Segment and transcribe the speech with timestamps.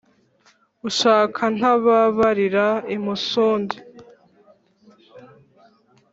[0.87, 2.65] Ushaka ntababarira
[2.95, 3.77] imisundi.